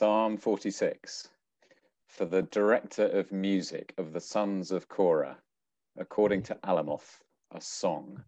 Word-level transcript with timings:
Psalm 0.00 0.38
46 0.38 1.28
For 2.06 2.24
the 2.24 2.40
director 2.40 3.04
of 3.04 3.30
music 3.30 3.92
of 3.98 4.14
the 4.14 4.20
sons 4.22 4.72
of 4.72 4.88
Korah, 4.88 5.36
according 5.94 6.42
to 6.44 6.58
Alamoth, 6.64 7.22
a 7.50 7.60
song. 7.60 8.24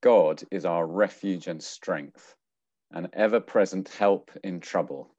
God 0.00 0.42
is 0.50 0.64
our 0.64 0.86
refuge 0.88 1.46
and 1.46 1.62
strength, 1.62 2.34
an 2.90 3.10
ever 3.12 3.38
present 3.38 3.88
help 3.90 4.32
in 4.42 4.58
trouble. 4.58 5.14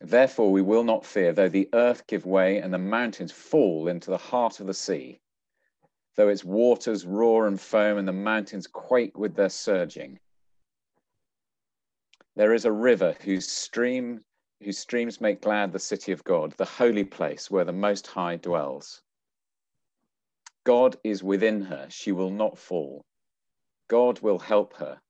Therefore, 0.00 0.52
we 0.52 0.62
will 0.62 0.84
not 0.84 1.04
fear, 1.04 1.34
though 1.34 1.50
the 1.50 1.68
earth 1.74 2.06
give 2.06 2.24
way 2.24 2.56
and 2.56 2.72
the 2.72 2.78
mountains 2.78 3.30
fall 3.30 3.88
into 3.88 4.08
the 4.08 4.16
heart 4.16 4.58
of 4.58 4.66
the 4.66 4.72
sea, 4.72 5.20
though 6.14 6.28
its 6.28 6.46
waters 6.46 7.04
roar 7.04 7.46
and 7.46 7.60
foam 7.60 7.98
and 7.98 8.08
the 8.08 8.12
mountains 8.14 8.66
quake 8.66 9.18
with 9.18 9.34
their 9.34 9.50
surging. 9.50 10.18
There 12.38 12.54
is 12.54 12.64
a 12.64 12.70
river 12.70 13.16
whose 13.24 13.48
stream 13.48 14.24
whose 14.62 14.78
streams 14.78 15.20
make 15.20 15.40
glad 15.40 15.72
the 15.72 15.80
city 15.80 16.12
of 16.12 16.22
God, 16.22 16.52
the 16.52 16.64
holy 16.64 17.02
place 17.02 17.50
where 17.50 17.64
the 17.64 17.72
Most 17.72 18.06
High 18.06 18.36
dwells. 18.36 19.02
God 20.62 20.96
is 21.02 21.24
within 21.24 21.62
her, 21.62 21.88
she 21.90 22.12
will 22.12 22.30
not 22.30 22.56
fall. 22.56 23.04
God 23.88 24.20
will 24.20 24.38
help 24.38 24.74
her 24.74 25.00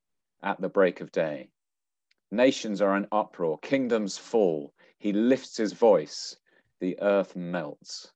at 0.42 0.58
the 0.58 0.70
break 0.70 1.02
of 1.02 1.12
day. 1.12 1.50
Nations 2.30 2.80
are 2.80 2.96
in 2.96 3.06
uproar, 3.12 3.58
kingdoms 3.58 4.16
fall. 4.16 4.72
He 4.96 5.12
lifts 5.12 5.58
his 5.58 5.74
voice, 5.74 6.34
the 6.80 6.98
earth 7.02 7.36
melts. 7.36 8.10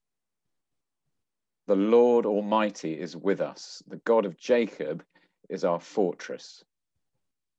The 1.67 1.75
Lord 1.75 2.25
Almighty 2.25 2.99
is 2.99 3.15
with 3.15 3.41
us. 3.41 3.83
The 3.85 3.97
God 3.97 4.25
of 4.25 4.37
Jacob 4.37 5.05
is 5.49 5.63
our 5.63 5.79
fortress. 5.79 6.63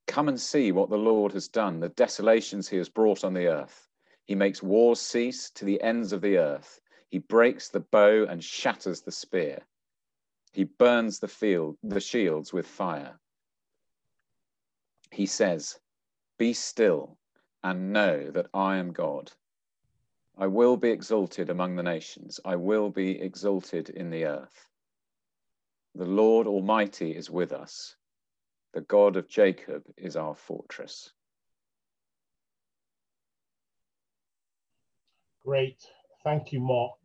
Come 0.06 0.28
and 0.28 0.40
see 0.40 0.72
what 0.72 0.90
the 0.90 0.98
Lord 0.98 1.32
has 1.32 1.48
done, 1.48 1.80
the 1.80 1.88
desolations 1.88 2.68
he 2.68 2.76
has 2.76 2.88
brought 2.88 3.24
on 3.24 3.34
the 3.34 3.46
earth. 3.46 3.88
He 4.26 4.34
makes 4.34 4.62
wars 4.62 5.00
cease 5.00 5.50
to 5.50 5.64
the 5.64 5.80
ends 5.82 6.12
of 6.12 6.20
the 6.20 6.38
earth. 6.38 6.80
He 7.08 7.18
breaks 7.18 7.68
the 7.68 7.80
bow 7.80 8.24
and 8.24 8.42
shatters 8.42 9.02
the 9.02 9.12
spear. 9.12 9.66
He 10.52 10.64
burns 10.64 11.18
the 11.18 11.28
field, 11.28 11.76
the 11.82 12.00
shields 12.00 12.52
with 12.52 12.66
fire. 12.66 13.18
He 15.10 15.26
says, 15.26 15.78
Be 16.38 16.52
still 16.52 17.18
and 17.62 17.92
know 17.92 18.30
that 18.30 18.48
I 18.54 18.76
am 18.76 18.92
God. 18.92 19.32
I 20.36 20.48
will 20.48 20.76
be 20.76 20.90
exalted 20.90 21.50
among 21.50 21.76
the 21.76 21.82
nations. 21.82 22.40
I 22.44 22.56
will 22.56 22.90
be 22.90 23.20
exalted 23.20 23.90
in 23.90 24.10
the 24.10 24.24
earth. 24.24 24.68
The 25.94 26.04
Lord 26.04 26.46
Almighty 26.46 27.14
is 27.16 27.30
with 27.30 27.52
us. 27.52 27.96
The 28.74 28.80
God 28.80 29.14
of 29.14 29.28
Jacob 29.28 29.84
is 29.96 30.16
our 30.16 30.34
fortress. 30.34 31.12
Great. 35.44 35.86
Thank 36.24 36.52
you, 36.52 36.58
Mark. 36.58 36.98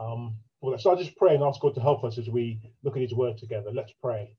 Um, 0.00 0.34
well, 0.60 0.76
just 0.76 1.16
pray 1.16 1.36
and 1.36 1.44
ask 1.44 1.60
God 1.60 1.76
to 1.76 1.80
help 1.80 2.02
us 2.02 2.18
as 2.18 2.28
we 2.28 2.60
look 2.82 2.96
at 2.96 3.02
his 3.02 3.14
word 3.14 3.38
together. 3.38 3.70
Let's 3.72 3.92
pray. 4.02 4.34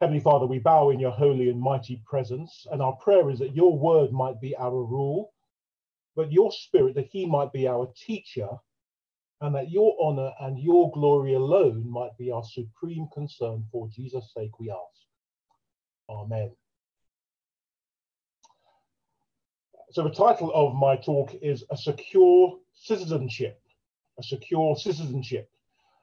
Heavenly 0.00 0.20
Father, 0.20 0.46
we 0.46 0.60
bow 0.60 0.90
in 0.90 1.00
your 1.00 1.10
holy 1.10 1.50
and 1.50 1.60
mighty 1.60 2.00
presence, 2.06 2.64
and 2.70 2.80
our 2.80 2.94
prayer 2.96 3.28
is 3.28 3.40
that 3.40 3.56
your 3.56 3.76
word 3.76 4.12
might 4.12 4.40
be 4.40 4.56
our 4.56 4.84
rule, 4.84 5.32
but 6.14 6.30
your 6.30 6.52
spirit 6.52 6.94
that 6.94 7.08
he 7.10 7.26
might 7.26 7.52
be 7.52 7.66
our 7.66 7.92
teacher, 7.96 8.48
and 9.40 9.52
that 9.56 9.70
your 9.72 9.96
honor 10.00 10.32
and 10.40 10.60
your 10.60 10.92
glory 10.92 11.34
alone 11.34 11.90
might 11.90 12.16
be 12.18 12.30
our 12.30 12.44
supreme 12.44 13.08
concern. 13.12 13.64
For 13.72 13.88
Jesus' 13.88 14.32
sake, 14.32 14.60
we 14.60 14.70
ask. 14.70 15.03
Amen. 16.08 16.50
So 19.90 20.02
the 20.02 20.10
title 20.10 20.52
of 20.54 20.74
my 20.74 20.96
talk 20.96 21.34
is 21.40 21.64
A 21.70 21.76
Secure 21.76 22.58
Citizenship. 22.74 23.60
A 24.18 24.22
Secure 24.22 24.76
Citizenship. 24.76 25.48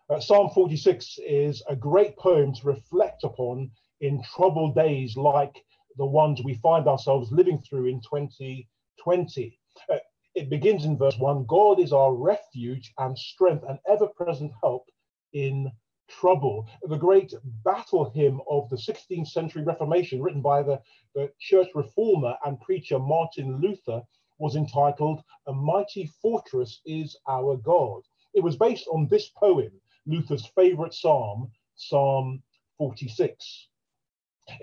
Uh, 0.10 0.20
Psalm 0.20 0.50
46 0.50 1.20
is 1.26 1.64
a 1.70 1.76
great 1.76 2.18
poem 2.18 2.54
to 2.54 2.68
reflect 2.68 3.24
upon 3.24 3.72
in 4.02 4.24
troubled 4.24 4.76
days 4.76 5.16
like 5.16 5.64
the 5.98 6.06
ones 6.06 6.42
we 6.44 6.56
find 6.56 6.88
ourselves 6.88 7.32
living 7.32 7.62
through 7.62 7.88
in 7.88 8.02
2020. 8.02 9.60
Uh, 9.90 9.98
it 10.36 10.50
begins 10.50 10.86
in 10.86 10.98
verse 10.98 11.18
1 11.18 11.46
God 11.46 11.80
is 11.80 11.94
our 11.94 12.14
refuge 12.14 12.94
and 12.98 13.18
strength 13.18 13.66
and 13.68 13.78
ever 13.90 14.08
present 14.08 14.52
help 14.62 14.90
in 15.34 15.72
trouble. 16.20 16.68
The 16.84 16.98
great 16.98 17.34
battle 17.64 18.10
hymn 18.10 18.42
of 18.50 18.70
the 18.70 18.76
16th 18.76 19.28
century 19.28 19.64
Reformation, 19.64 20.22
written 20.22 20.42
by 20.42 20.62
the, 20.64 20.82
the 21.16 21.32
church 21.40 21.70
reformer 21.74 22.36
and 22.46 22.60
preacher 22.62 23.00
Martin 23.00 23.62
Luther, 23.62 24.02
was 24.38 24.56
entitled 24.56 25.24
A 25.48 25.54
Mighty 25.54 26.06
Fortress 26.22 26.82
is 26.86 27.16
Our 27.28 27.58
God. 27.58 28.02
It 28.34 28.44
was 28.44 28.56
based 28.58 28.88
on 28.88 29.08
this 29.08 29.30
poem, 29.30 29.72
Luther's 30.06 30.46
favorite 30.48 30.94
psalm, 30.94 31.52
Psalm 31.76 32.42
46. 32.78 33.68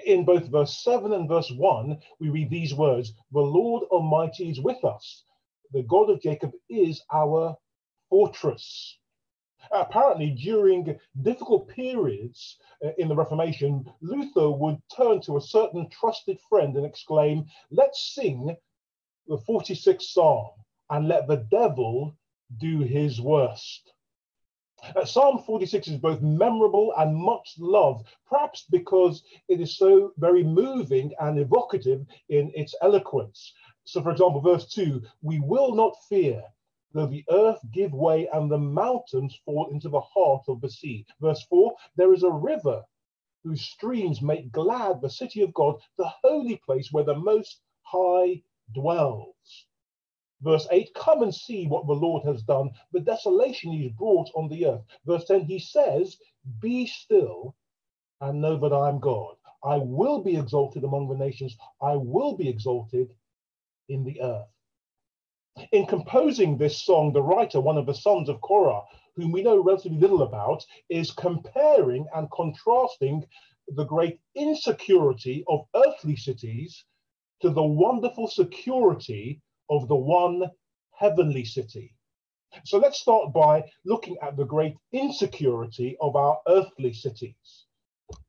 In 0.07 0.25
both 0.25 0.49
verse 0.49 0.83
7 0.83 1.13
and 1.13 1.29
verse 1.29 1.51
1, 1.51 1.99
we 2.19 2.29
read 2.29 2.51
these 2.51 2.75
words 2.75 3.13
The 3.33 3.41
Lord 3.41 3.85
Almighty 3.85 4.51
is 4.51 4.61
with 4.61 4.85
us. 4.85 5.23
The 5.73 5.83
God 5.85 6.11
of 6.11 6.21
Jacob 6.21 6.53
is 6.69 7.03
our 7.13 7.57
fortress. 8.11 8.99
Apparently, 9.71 10.31
during 10.31 10.99
difficult 11.23 11.69
periods 11.69 12.59
uh, 12.85 12.91
in 12.99 13.09
the 13.09 13.17
Reformation, 13.17 13.85
Luther 14.01 14.51
would 14.51 14.81
turn 14.95 15.21
to 15.23 15.37
a 15.37 15.41
certain 15.41 15.89
trusted 15.91 16.39
friend 16.49 16.77
and 16.77 16.87
exclaim, 16.87 17.45
Let's 17.71 18.15
sing 18.15 18.57
the 19.27 19.39
46th 19.39 20.03
Psalm 20.03 20.51
and 20.91 21.09
let 21.09 21.27
the 21.27 21.47
devil 21.51 22.17
do 22.59 22.81
his 22.81 23.21
worst. 23.21 23.93
Uh, 24.95 25.05
Psalm 25.05 25.43
46 25.43 25.89
is 25.89 25.97
both 25.97 26.23
memorable 26.23 26.95
and 26.97 27.15
much 27.15 27.57
loved, 27.59 28.07
perhaps 28.27 28.65
because 28.71 29.25
it 29.49 29.61
is 29.61 29.77
so 29.77 30.13
very 30.19 30.45
moving 30.45 31.13
and 31.19 31.39
evocative 31.39 32.07
in 32.29 32.53
its 32.55 32.75
eloquence. 32.81 33.53
So, 33.85 34.03
for 34.03 34.13
example, 34.13 34.41
verse 34.41 34.67
2 34.73 35.03
We 35.21 35.41
will 35.41 35.75
not 35.75 35.97
fear, 36.09 36.43
though 36.93 37.07
the 37.07 37.25
earth 37.31 37.61
give 37.73 37.93
way 37.93 38.29
and 38.33 38.51
the 38.51 38.59
mountains 38.59 39.39
fall 39.45 39.69
into 39.71 39.89
the 39.89 40.01
heart 40.01 40.45
of 40.49 40.61
the 40.61 40.71
sea. 40.71 41.05
Verse 41.21 41.43
4 41.45 41.75
There 41.97 42.13
is 42.13 42.23
a 42.23 42.31
river 42.31 42.85
whose 43.45 43.63
streams 43.63 44.23
make 44.23 44.51
glad 44.53 45.01
the 45.01 45.11
city 45.11 45.43
of 45.43 45.55
God, 45.55 45.81
the 45.97 46.09
holy 46.23 46.57
place 46.57 46.93
where 46.93 47.05
the 47.05 47.15
Most 47.15 47.61
High 47.83 48.43
dwells. 48.75 49.67
Verse 50.41 50.69
8 50.71 50.95
Come 50.95 51.23
and 51.23 51.35
see 51.35 51.67
what 51.67 51.87
the 51.87 51.93
Lord 51.95 52.25
has 52.25 52.43
done, 52.43 52.71
the 52.93 53.01
desolation 53.01 53.73
he's 53.73 53.93
brought 53.93 54.31
on 54.35 54.49
the 54.49 54.67
earth. 54.67 54.85
Verse 55.05 55.25
10 55.25 55.45
He 55.45 55.59
says, 55.59 56.17
Be 56.61 56.87
still 56.87 57.55
and 58.21 58.41
know 58.41 58.57
that 58.59 58.73
I 58.73 58.89
am 58.89 58.99
God. 58.99 59.37
I 59.65 59.79
will 59.79 60.23
be 60.23 60.37
exalted 60.37 60.85
among 60.85 61.09
the 61.09 61.17
nations, 61.17 61.57
I 61.83 61.97
will 61.97 62.37
be 62.37 62.49
exalted 62.49 63.15
in 63.89 64.05
the 64.05 64.21
earth. 64.21 64.49
In 65.73 65.87
composing 65.87 66.57
this 66.57 66.81
song, 66.81 67.13
the 67.13 67.23
writer, 67.23 67.61
one 67.61 67.79
of 67.79 67.87
the 67.87 67.95
sons 67.95 68.29
of 68.29 68.41
Korah, 68.41 68.83
whom 69.17 69.33
we 69.33 69.43
know 69.43 69.61
relatively 69.61 69.99
little 69.99 70.23
about, 70.23 70.65
is 70.89 71.11
comparing 71.11 72.07
and 72.15 72.31
contrasting 72.31 73.27
the 73.69 73.85
great 73.85 74.21
insecurity 74.35 75.45
of 75.49 75.67
earthly 75.75 76.17
cities 76.17 76.85
to 77.41 77.51
the 77.51 77.63
wonderful 77.63 78.29
security 78.29 79.41
of 79.69 79.89
the 79.89 79.97
one 79.97 80.51
heavenly 80.93 81.45
city. 81.45 81.95
So 82.65 82.79
let's 82.79 83.01
start 83.01 83.33
by 83.33 83.65
looking 83.85 84.17
at 84.23 84.37
the 84.37 84.45
great 84.45 84.77
insecurity 84.93 85.97
of 86.01 86.17
our 86.17 86.41
earthly 86.49 86.93
cities, 86.93 87.67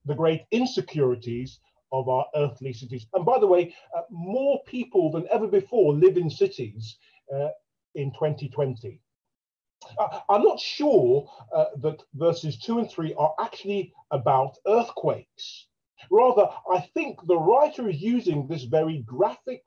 the 0.06 0.16
great 0.16 0.46
insecurities 0.52 1.60
of 1.92 2.10
our 2.10 2.26
earthly 2.36 2.74
cities. 2.74 3.08
And 3.14 3.26
by 3.26 3.40
the 3.40 3.48
way, 3.48 3.74
uh, 3.96 4.02
more 4.10 4.62
people 4.66 5.12
than 5.12 5.28
ever 5.32 5.48
before 5.48 5.94
live 5.94 6.18
in 6.18 6.30
cities 6.30 6.98
uh, 7.34 7.50
in 7.96 8.12
2020. 8.12 9.02
Uh, 9.98 10.20
I'm 10.30 10.44
not 10.44 10.60
sure 10.60 11.30
uh, 11.54 11.66
that 11.78 12.04
verses 12.14 12.60
two 12.60 12.80
and 12.80 12.90
three 12.90 13.14
are 13.16 13.34
actually 13.40 13.94
about 14.12 14.58
earthquakes. 14.68 15.68
Rather, 16.12 16.48
I 16.72 16.80
think 16.94 17.20
the 17.26 17.38
writer 17.38 17.90
is 17.90 18.02
using 18.02 18.48
this 18.48 18.64
very 18.64 19.00
graphic, 19.00 19.64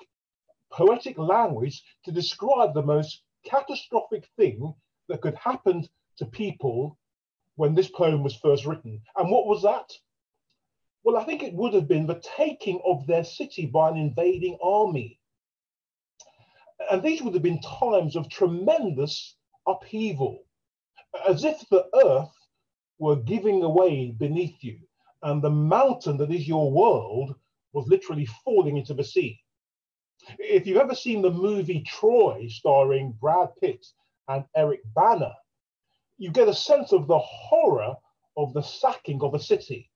poetic 0.70 1.18
language 1.18 1.82
to 2.04 2.12
describe 2.12 2.74
the 2.74 2.82
most 2.82 3.22
catastrophic 3.44 4.28
thing 4.36 4.74
that 5.08 5.20
could 5.20 5.34
happen 5.34 5.86
to 6.18 6.26
people 6.26 6.98
when 7.56 7.74
this 7.74 7.88
poem 7.88 8.22
was 8.22 8.34
first 8.36 8.64
written. 8.66 9.00
And 9.16 9.30
what 9.30 9.46
was 9.46 9.62
that? 9.62 9.90
Well, 11.04 11.16
I 11.16 11.24
think 11.24 11.42
it 11.42 11.54
would 11.54 11.74
have 11.74 11.88
been 11.88 12.06
the 12.06 12.22
taking 12.36 12.80
of 12.86 13.06
their 13.06 13.24
city 13.24 13.66
by 13.66 13.90
an 13.90 13.96
invading 13.96 14.56
army. 14.62 15.18
And 16.90 17.02
these 17.02 17.22
would 17.22 17.34
have 17.34 17.42
been 17.42 17.60
times 17.60 18.16
of 18.16 18.28
tremendous 18.28 19.36
upheaval, 19.66 20.44
as 21.28 21.44
if 21.44 21.64
the 21.70 21.86
earth 22.04 22.32
were 22.98 23.16
giving 23.16 23.62
away 23.62 24.12
beneath 24.12 24.62
you, 24.62 24.78
and 25.22 25.42
the 25.42 25.50
mountain 25.50 26.16
that 26.18 26.30
is 26.30 26.48
your 26.48 26.70
world 26.70 27.34
was 27.72 27.88
literally 27.88 28.26
falling 28.44 28.76
into 28.76 28.94
the 28.94 29.04
sea. 29.04 29.40
If 30.38 30.66
you've 30.66 30.78
ever 30.78 30.94
seen 30.94 31.22
the 31.22 31.30
movie 31.30 31.82
Troy 31.82 32.46
starring 32.48 33.12
Brad 33.20 33.48
Pitt 33.60 33.84
and 34.28 34.44
Eric 34.54 34.80
Bana, 34.94 35.34
you 36.18 36.30
get 36.30 36.48
a 36.48 36.54
sense 36.54 36.92
of 36.92 37.06
the 37.06 37.18
horror 37.18 37.94
of 38.36 38.52
the 38.52 38.62
sacking 38.62 39.20
of 39.22 39.34
a 39.34 39.40
city. 39.40 39.90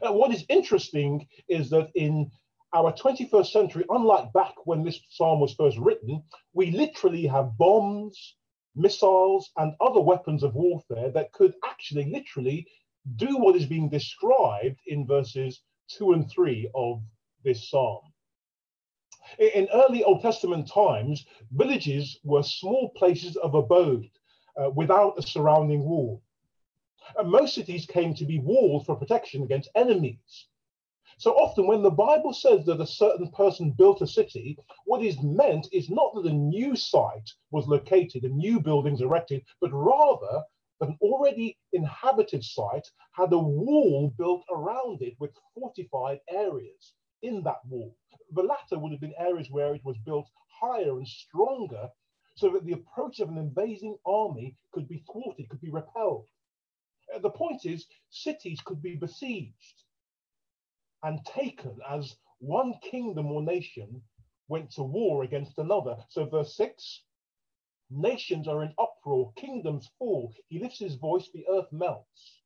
Uh, 0.00 0.12
what 0.12 0.32
is 0.32 0.44
interesting 0.48 1.26
is 1.48 1.70
that 1.70 1.90
in 1.94 2.30
our 2.74 2.92
21st 2.92 3.46
century, 3.46 3.84
unlike 3.88 4.32
back 4.32 4.54
when 4.66 4.82
this 4.82 5.00
psalm 5.08 5.40
was 5.40 5.54
first 5.54 5.78
written, 5.78 6.22
we 6.52 6.72
literally 6.72 7.24
have 7.26 7.56
bombs, 7.56 8.34
missiles, 8.74 9.50
and 9.56 9.74
other 9.80 10.00
weapons 10.00 10.42
of 10.42 10.54
warfare 10.54 11.10
that 11.12 11.32
could 11.32 11.54
actually 11.64 12.10
literally 12.10 12.66
do 13.16 13.38
what 13.38 13.54
is 13.54 13.66
being 13.66 13.88
described 13.88 14.80
in 14.88 15.06
verses 15.06 15.62
2 15.96 16.12
and 16.12 16.30
3 16.30 16.68
of 16.74 17.00
this 17.44 17.70
psalm. 17.70 18.00
In 19.38 19.68
early 19.72 20.02
Old 20.02 20.22
Testament 20.22 20.68
times, 20.68 21.24
villages 21.52 22.18
were 22.24 22.42
small 22.42 22.90
places 22.90 23.36
of 23.36 23.54
abode 23.54 24.10
uh, 24.60 24.70
without 24.70 25.18
a 25.18 25.22
surrounding 25.22 25.84
wall. 25.84 26.22
And 27.16 27.30
most 27.30 27.54
cities 27.54 27.86
came 27.86 28.14
to 28.14 28.24
be 28.24 28.38
walled 28.38 28.86
for 28.86 28.96
protection 28.96 29.42
against 29.42 29.70
enemies. 29.74 30.48
So 31.16 31.32
often, 31.36 31.68
when 31.68 31.82
the 31.82 31.92
Bible 31.92 32.32
says 32.32 32.66
that 32.66 32.80
a 32.80 32.86
certain 32.86 33.30
person 33.30 33.70
built 33.70 34.02
a 34.02 34.06
city, 34.06 34.58
what 34.84 35.00
is 35.00 35.22
meant 35.22 35.68
is 35.72 35.88
not 35.88 36.12
that 36.14 36.26
a 36.26 36.32
new 36.32 36.74
site 36.74 37.30
was 37.52 37.68
located 37.68 38.24
and 38.24 38.36
new 38.36 38.58
buildings 38.58 39.00
erected, 39.00 39.44
but 39.60 39.72
rather 39.72 40.42
that 40.80 40.88
an 40.88 40.98
already 41.00 41.56
inhabited 41.72 42.42
site 42.42 42.90
had 43.12 43.32
a 43.32 43.38
wall 43.38 44.12
built 44.18 44.44
around 44.50 45.02
it 45.02 45.14
with 45.20 45.38
fortified 45.54 46.20
areas 46.28 46.94
in 47.22 47.44
that 47.44 47.64
wall. 47.66 47.96
The 48.32 48.42
latter 48.42 48.78
would 48.80 48.90
have 48.90 49.00
been 49.00 49.14
areas 49.16 49.50
where 49.52 49.72
it 49.72 49.84
was 49.84 49.96
built 49.98 50.28
higher 50.48 50.98
and 50.98 51.06
stronger 51.06 51.90
so 52.34 52.50
that 52.50 52.64
the 52.64 52.72
approach 52.72 53.20
of 53.20 53.28
an 53.28 53.38
invading 53.38 53.96
army 54.04 54.56
could 54.72 54.88
be 54.88 55.04
thwarted, 55.06 55.48
could 55.48 55.60
be 55.60 55.70
repelled. 55.70 56.26
Uh, 57.14 57.20
the 57.20 57.30
point 57.30 57.64
is, 57.64 57.86
cities 58.10 58.60
could 58.64 58.82
be 58.82 58.96
besieged 58.96 59.83
and 61.04 61.24
taken 61.26 61.76
as 61.88 62.16
one 62.38 62.74
kingdom 62.82 63.30
or 63.30 63.42
nation 63.42 64.02
went 64.48 64.70
to 64.72 64.82
war 64.82 65.22
against 65.22 65.58
another. 65.58 65.96
So, 66.08 66.24
verse 66.26 66.56
6 66.56 67.02
nations 67.90 68.48
are 68.48 68.62
in 68.62 68.74
uproar, 68.78 69.32
kingdoms 69.36 69.90
fall. 69.98 70.34
He 70.48 70.58
lifts 70.58 70.80
his 70.80 70.96
voice, 70.96 71.28
the 71.32 71.46
earth 71.48 71.70
melts. 71.70 72.40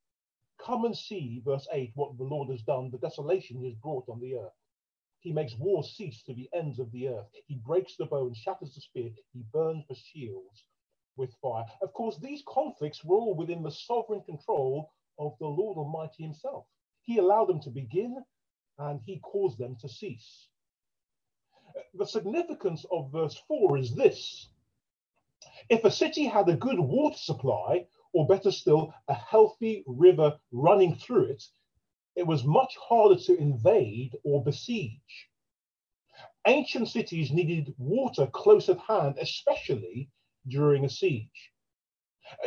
Come 0.60 0.84
and 0.84 0.96
see, 0.96 1.40
verse 1.44 1.66
8, 1.72 1.92
what 1.94 2.18
the 2.18 2.24
Lord 2.24 2.50
has 2.50 2.62
done, 2.62 2.90
the 2.90 2.98
desolation 2.98 3.60
he 3.60 3.66
has 3.66 3.74
brought 3.76 4.08
on 4.08 4.20
the 4.20 4.34
earth. 4.34 4.52
He 5.20 5.32
makes 5.32 5.56
war 5.56 5.82
cease 5.84 6.22
to 6.24 6.34
the 6.34 6.48
ends 6.52 6.78
of 6.78 6.90
the 6.92 7.08
earth. 7.08 7.26
He 7.46 7.60
breaks 7.64 7.96
the 7.96 8.06
bow 8.06 8.26
and 8.26 8.36
shatters 8.36 8.74
the 8.74 8.80
spear. 8.80 9.10
He 9.32 9.44
burns 9.52 9.84
the 9.88 9.94
shields 9.94 10.64
with 11.16 11.34
fire. 11.42 11.64
Of 11.82 11.92
course, 11.92 12.18
these 12.18 12.42
conflicts 12.46 13.04
were 13.04 13.16
all 13.16 13.34
within 13.34 13.62
the 13.62 13.70
sovereign 13.70 14.22
control 14.22 14.92
of 15.18 15.36
the 15.38 15.46
Lord 15.46 15.76
Almighty 15.76 16.22
Himself. 16.22 16.66
He 17.02 17.18
allowed 17.18 17.46
them 17.46 17.60
to 17.62 17.70
begin 17.70 18.16
and 18.78 19.00
he 19.04 19.18
caused 19.18 19.58
them 19.58 19.76
to 19.80 19.88
cease. 19.88 20.48
The 21.94 22.06
significance 22.06 22.84
of 22.90 23.12
verse 23.12 23.36
4 23.48 23.78
is 23.78 23.94
this 23.94 24.48
if 25.68 25.84
a 25.84 25.90
city 25.90 26.24
had 26.24 26.48
a 26.48 26.56
good 26.56 26.78
water 26.80 27.16
supply, 27.16 27.86
or 28.12 28.26
better 28.26 28.50
still, 28.50 28.94
a 29.08 29.14
healthy 29.14 29.84
river 29.86 30.38
running 30.50 30.94
through 30.94 31.24
it, 31.24 31.44
it 32.16 32.26
was 32.26 32.44
much 32.44 32.76
harder 32.76 33.16
to 33.16 33.36
invade 33.36 34.16
or 34.24 34.42
besiege. 34.42 35.28
Ancient 36.46 36.88
cities 36.88 37.30
needed 37.30 37.74
water 37.78 38.26
close 38.26 38.68
at 38.68 38.78
hand, 38.78 39.18
especially 39.20 40.10
during 40.48 40.84
a 40.84 40.90
siege. 40.90 41.52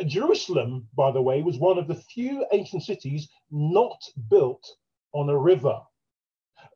Jerusalem, 0.06 0.88
by 0.94 1.10
the 1.10 1.22
way, 1.22 1.42
was 1.42 1.58
one 1.58 1.78
of 1.78 1.88
the 1.88 1.94
few 1.94 2.46
ancient 2.52 2.82
cities 2.82 3.28
not 3.50 4.02
built 4.28 4.76
on 5.12 5.28
a 5.28 5.38
river. 5.38 5.80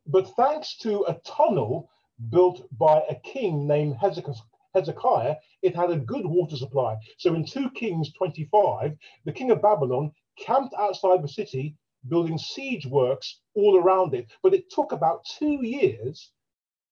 But 0.08 0.29
thanks 0.37 0.76
to 0.79 1.05
a 1.08 1.14
tunnel 1.25 1.91
built 2.31 2.69
by 2.79 3.03
a 3.08 3.17
king 3.17 3.67
named 3.67 3.97
Hezekiah, 3.97 5.37
it 5.62 5.75
had 5.75 5.91
a 5.91 5.99
good 5.99 6.25
water 6.25 6.56
supply. 6.56 6.97
So 7.19 7.35
in 7.35 7.44
2 7.44 7.70
Kings 7.70 8.12
25, 8.12 8.97
the 9.25 9.32
king 9.32 9.50
of 9.50 9.61
Babylon 9.61 10.12
camped 10.38 10.75
outside 10.75 11.23
the 11.23 11.29
city, 11.29 11.76
building 12.08 12.38
siege 12.38 12.87
works 12.87 13.41
all 13.55 13.76
around 13.76 14.14
it. 14.14 14.31
But 14.44 14.55
it 14.55 14.70
took 14.70 14.93
about 14.93 15.25
two 15.25 15.64
years 15.67 16.31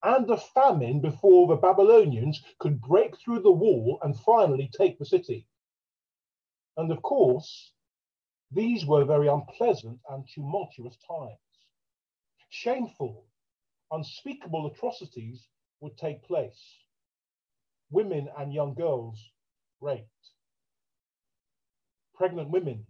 and 0.02 0.28
a 0.28 0.36
famine 0.36 1.00
before 1.00 1.46
the 1.46 1.54
Babylonians 1.54 2.42
could 2.58 2.80
break 2.80 3.16
through 3.16 3.42
the 3.42 3.52
wall 3.52 4.00
and 4.02 4.18
finally 4.18 4.68
take 4.76 4.98
the 4.98 5.06
city. 5.06 5.46
And 6.76 6.90
of 6.90 7.00
course, 7.02 7.72
these 8.50 8.84
were 8.84 9.04
very 9.04 9.28
unpleasant 9.28 10.00
and 10.10 10.26
tumultuous 10.26 10.96
times 11.06 11.38
shameful, 12.54 13.24
unspeakable 13.90 14.66
atrocities 14.68 15.48
would 15.80 15.96
take 15.98 16.22
place. 16.22 16.78
Women 17.90 18.28
and 18.38 18.54
young 18.54 18.74
girls 18.74 19.18
raped. 19.80 20.08
Pregnant 22.14 22.50
women 22.50 22.86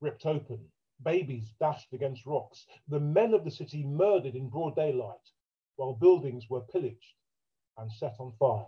ripped 0.00 0.26
open. 0.26 0.60
Babies 1.04 1.52
dashed 1.60 1.92
against 1.92 2.24
rocks. 2.24 2.66
The 2.88 3.00
men 3.00 3.34
of 3.34 3.44
the 3.44 3.50
city 3.50 3.84
murdered 3.84 4.34
in 4.34 4.48
broad 4.48 4.76
daylight 4.76 5.26
while 5.76 5.94
buildings 5.94 6.48
were 6.48 6.60
pillaged 6.60 7.14
and 7.78 7.90
set 7.90 8.16
on 8.18 8.32
fire. 8.38 8.66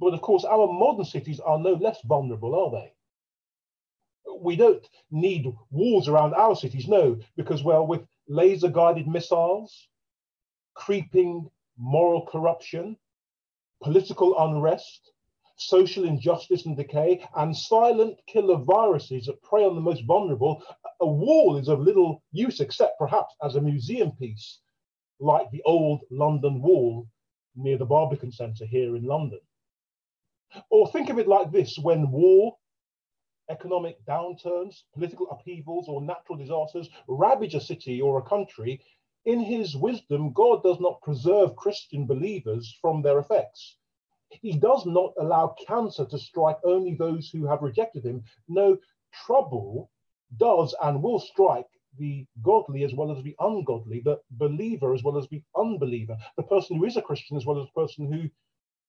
But 0.00 0.14
of 0.14 0.22
course, 0.22 0.44
our 0.44 0.66
modern 0.72 1.04
cities 1.04 1.40
are 1.40 1.58
no 1.58 1.74
less 1.74 2.00
vulnerable, 2.02 2.54
are 2.54 2.70
they? 2.70 2.92
We 4.42 4.56
don't 4.56 4.86
need 5.10 5.52
walls 5.70 6.08
around 6.08 6.34
our 6.34 6.56
cities, 6.56 6.88
no, 6.88 7.18
because, 7.36 7.62
well, 7.62 7.86
with 7.86 8.02
laser 8.28 8.68
guided 8.68 9.06
missiles, 9.06 9.88
creeping 10.74 11.50
moral 11.78 12.26
corruption, 12.26 12.96
political 13.82 14.38
unrest, 14.38 15.12
social 15.56 16.04
injustice 16.04 16.66
and 16.66 16.76
decay, 16.76 17.24
and 17.36 17.56
silent 17.56 18.18
killer 18.26 18.56
viruses 18.56 19.26
that 19.26 19.42
prey 19.42 19.64
on 19.64 19.74
the 19.74 19.80
most 19.80 20.04
vulnerable, 20.06 20.62
a 21.00 21.06
wall 21.06 21.56
is 21.56 21.68
of 21.68 21.80
little 21.80 22.22
use 22.32 22.60
except 22.60 22.98
perhaps 22.98 23.34
as 23.42 23.56
a 23.56 23.60
museum 23.60 24.12
piece, 24.12 24.60
like 25.20 25.50
the 25.50 25.62
old 25.64 26.00
London 26.10 26.60
Wall 26.60 27.06
near 27.54 27.78
the 27.78 27.84
Barbican 27.84 28.32
Centre 28.32 28.66
here 28.66 28.96
in 28.96 29.04
London. 29.04 29.40
Or 30.70 30.90
think 30.90 31.10
of 31.10 31.18
it 31.18 31.28
like 31.28 31.50
this 31.50 31.78
when 31.78 32.10
war 32.10 32.56
economic 33.48 34.04
downturns, 34.04 34.82
political 34.94 35.30
upheavals, 35.30 35.88
or 35.88 36.00
natural 36.00 36.38
disasters 36.38 36.88
ravage 37.08 37.54
a 37.54 37.60
city 37.60 38.00
or 38.00 38.18
a 38.18 38.22
country, 38.22 38.80
in 39.24 39.40
his 39.40 39.76
wisdom, 39.76 40.32
God 40.32 40.62
does 40.62 40.80
not 40.80 41.00
preserve 41.00 41.54
Christian 41.56 42.06
believers 42.06 42.76
from 42.80 43.02
their 43.02 43.18
effects. 43.18 43.76
He 44.30 44.52
does 44.52 44.86
not 44.86 45.12
allow 45.18 45.54
cancer 45.66 46.06
to 46.06 46.18
strike 46.18 46.58
only 46.64 46.94
those 46.94 47.30
who 47.30 47.44
have 47.46 47.62
rejected 47.62 48.04
him. 48.04 48.24
No, 48.48 48.78
trouble 49.26 49.90
does 50.38 50.74
and 50.82 51.02
will 51.02 51.20
strike 51.20 51.68
the 51.98 52.26
godly 52.42 52.84
as 52.84 52.94
well 52.94 53.16
as 53.16 53.22
the 53.22 53.36
ungodly, 53.38 54.00
the 54.00 54.18
believer 54.30 54.94
as 54.94 55.02
well 55.04 55.18
as 55.18 55.28
the 55.28 55.42
unbeliever, 55.56 56.16
the 56.36 56.42
person 56.42 56.78
who 56.78 56.84
is 56.84 56.96
a 56.96 57.02
Christian 57.02 57.36
as 57.36 57.44
well 57.44 57.60
as 57.60 57.66
the 57.66 57.80
person 57.80 58.10
who 58.10 58.30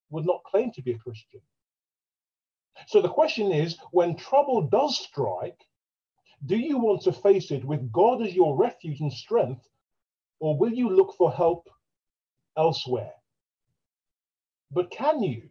would 0.10 0.26
not 0.26 0.44
claim 0.46 0.72
to 0.72 0.82
be 0.82 0.94
a 0.94 0.98
Christian. 0.98 1.42
So 2.88 3.02
the 3.02 3.10
question 3.10 3.52
is 3.52 3.78
when 3.92 4.16
trouble 4.16 4.62
does 4.62 4.98
strike, 4.98 5.60
do 6.46 6.58
you 6.58 6.78
want 6.78 7.02
to 7.04 7.14
face 7.14 7.52
it 7.52 7.64
with 7.64 7.92
God 7.92 8.22
as 8.22 8.36
your 8.36 8.58
refuge 8.58 9.00
and 9.00 9.14
strength, 9.14 9.68
or 10.40 10.58
will 10.58 10.74
you 10.74 10.90
look 10.90 11.16
for 11.18 11.32
help 11.32 11.70
elsewhere? 12.58 13.14
But 14.72 14.92
can 14.92 15.24
you? 15.24 15.50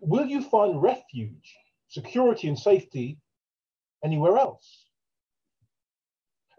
Will 0.00 0.26
you 0.26 0.42
find 0.42 0.82
refuge, 0.82 1.54
security, 1.88 2.48
and 2.48 2.58
safety 2.58 3.18
anywhere 4.02 4.38
else? 4.38 4.86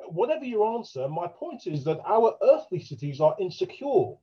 Whatever 0.08 0.46
your 0.46 0.78
answer, 0.78 1.08
my 1.08 1.28
point 1.28 1.66
is 1.66 1.84
that 1.86 2.00
our 2.06 2.38
earthly 2.44 2.80
cities 2.80 3.20
are 3.20 3.36
insecure. 3.40 4.16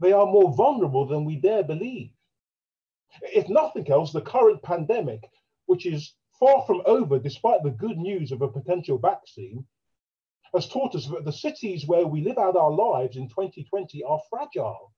They 0.00 0.12
are 0.12 0.26
more 0.26 0.54
vulnerable 0.54 1.06
than 1.06 1.24
we 1.24 1.36
dare 1.36 1.62
believe. 1.64 2.10
If 3.22 3.48
nothing 3.48 3.90
else, 3.90 4.12
the 4.12 4.20
current 4.20 4.62
pandemic, 4.62 5.28
which 5.66 5.86
is 5.86 6.14
far 6.38 6.64
from 6.66 6.82
over 6.86 7.18
despite 7.18 7.62
the 7.62 7.70
good 7.70 7.98
news 7.98 8.32
of 8.32 8.42
a 8.42 8.48
potential 8.48 8.98
vaccine, 8.98 9.66
has 10.54 10.68
taught 10.68 10.94
us 10.94 11.06
that 11.08 11.24
the 11.24 11.32
cities 11.32 11.86
where 11.86 12.06
we 12.06 12.22
live 12.22 12.38
out 12.38 12.56
our 12.56 12.70
lives 12.70 13.16
in 13.16 13.28
2020 13.28 14.02
are 14.04 14.20
fragile, 14.30 14.92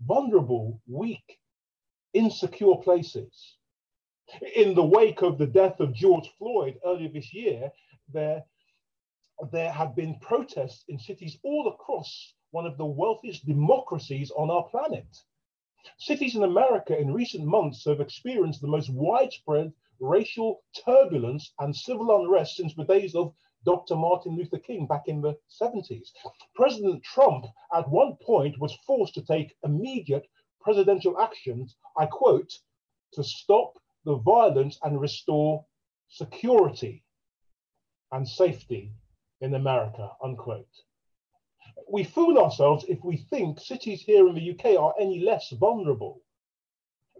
vulnerable, 0.00 0.80
weak, 0.86 1.38
insecure 2.14 2.76
places. 2.76 3.56
In 4.54 4.74
the 4.74 4.84
wake 4.84 5.22
of 5.22 5.38
the 5.38 5.46
death 5.46 5.80
of 5.80 5.94
George 5.94 6.30
Floyd 6.38 6.78
earlier 6.84 7.08
this 7.08 7.34
year, 7.34 7.72
there, 8.12 8.44
there 9.50 9.72
have 9.72 9.96
been 9.96 10.18
protests 10.20 10.84
in 10.88 10.98
cities 10.98 11.38
all 11.42 11.68
across 11.68 12.34
one 12.52 12.66
of 12.66 12.78
the 12.78 12.86
wealthiest 12.86 13.44
democracies 13.46 14.30
on 14.36 14.50
our 14.50 14.64
planet. 14.64 15.06
Cities 15.98 16.36
in 16.36 16.44
America 16.44 16.96
in 16.98 17.12
recent 17.12 17.44
months 17.44 17.84
have 17.84 18.00
experienced 18.00 18.60
the 18.60 18.68
most 18.68 18.90
widespread 18.90 19.72
racial 19.98 20.62
turbulence 20.84 21.52
and 21.58 21.74
civil 21.74 22.14
unrest 22.20 22.56
since 22.56 22.74
the 22.74 22.84
days 22.84 23.14
of 23.14 23.34
Dr. 23.64 23.96
Martin 23.96 24.36
Luther 24.36 24.58
King 24.58 24.86
back 24.86 25.06
in 25.06 25.20
the 25.20 25.36
70s. 25.60 26.10
President 26.54 27.02
Trump, 27.02 27.46
at 27.74 27.88
one 27.88 28.16
point, 28.16 28.58
was 28.58 28.74
forced 28.86 29.14
to 29.14 29.22
take 29.22 29.56
immediate 29.64 30.28
presidential 30.60 31.20
actions, 31.20 31.76
I 31.96 32.06
quote, 32.06 32.52
to 33.12 33.22
stop 33.22 33.78
the 34.04 34.16
violence 34.16 34.78
and 34.82 35.00
restore 35.00 35.64
security 36.08 37.04
and 38.10 38.28
safety 38.28 38.92
in 39.40 39.54
America, 39.54 40.10
unquote. 40.22 40.82
We 41.92 42.04
fool 42.04 42.38
ourselves 42.38 42.86
if 42.88 43.04
we 43.04 43.18
think 43.18 43.60
cities 43.60 44.00
here 44.00 44.26
in 44.26 44.34
the 44.34 44.52
UK 44.52 44.80
are 44.80 44.94
any 44.98 45.20
less 45.20 45.50
vulnerable. 45.50 46.22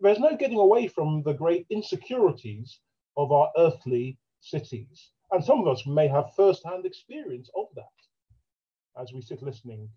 There's 0.00 0.18
no 0.18 0.34
getting 0.34 0.58
away 0.58 0.86
from 0.88 1.22
the 1.24 1.34
great 1.34 1.66
insecurities 1.68 2.80
of 3.18 3.32
our 3.32 3.52
earthly 3.58 4.16
cities. 4.40 5.10
And 5.30 5.44
some 5.44 5.60
of 5.60 5.68
us 5.68 5.86
may 5.86 6.08
have 6.08 6.34
first 6.34 6.64
hand 6.64 6.86
experience 6.86 7.50
of 7.54 7.66
that 7.74 8.98
as 8.98 9.12
we 9.12 9.20
sit 9.20 9.42
listening 9.42 9.90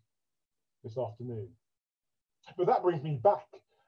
this 0.83 0.97
afternoon. 0.97 1.47
But 2.57 2.67
that 2.67 2.83
brings 2.83 3.01
me 3.01 3.21
back 3.23 3.47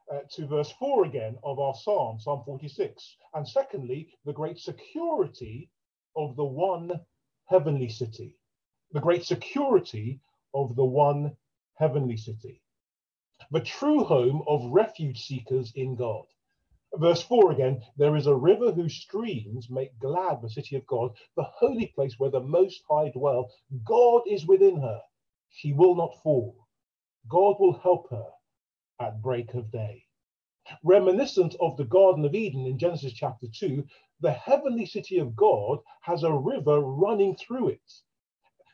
uh, 0.10 0.20
to 0.36 0.48
verse 0.48 0.72
4 0.80 1.04
again 1.04 1.38
of 1.44 1.60
our 1.60 1.76
psalm, 1.76 2.18
Psalm 2.18 2.44
46. 2.46 3.18
And 3.34 3.46
secondly, 3.46 4.14
the 4.24 4.32
great 4.32 4.58
security 4.58 5.70
of 6.16 6.38
the 6.38 6.46
one 6.46 6.98
heavenly 7.44 7.90
city. 7.90 8.38
The 8.94 9.02
great 9.02 9.26
security 9.26 10.22
of 10.58 10.76
the 10.76 10.86
one 10.86 11.38
heavenly 11.76 12.18
city. 12.18 12.62
The 13.52 13.62
true 13.62 14.04
home 14.04 14.44
of 14.48 14.72
refuge 14.72 15.24
seekers 15.24 15.72
in 15.76 15.96
God. 15.96 16.26
Verse 16.96 17.22
4 17.22 17.52
again, 17.52 17.84
there 17.98 18.16
is 18.16 18.26
a 18.26 18.36
river 18.36 18.72
whose 18.72 18.96
streams 18.96 19.70
make 19.70 20.00
glad 20.00 20.42
the 20.42 20.50
city 20.50 20.76
of 20.76 20.88
God, 20.88 21.16
the 21.36 21.44
holy 21.44 21.88
place 21.88 22.18
where 22.18 22.32
the 22.32 22.40
Most 22.40 22.82
High 22.90 23.12
dwell. 23.12 23.52
God 23.84 24.24
is 24.26 24.48
within 24.48 24.82
her. 24.82 25.02
She 25.50 25.74
will 25.74 25.96
not 25.96 26.20
fall. 26.24 26.68
God 27.30 27.58
will 27.60 27.78
help 27.80 28.10
her 28.10 28.32
at 29.00 29.22
break 29.22 29.54
of 29.54 29.70
day. 29.72 30.06
Reminiscent 30.84 31.56
of 31.60 31.78
the 31.78 31.86
Garden 31.86 32.26
of 32.26 32.34
Eden 32.34 32.66
in 32.66 32.80
Genesis 32.80 33.14
chapter 33.14 33.48
2, 33.48 33.86
the 34.22 34.32
heavenly 34.32 34.86
city 34.86 35.20
of 35.20 35.36
God 35.36 35.80
has 36.02 36.24
a 36.24 36.34
river 36.34 36.80
running 36.80 37.36
through 37.36 37.70
it. 37.70 37.94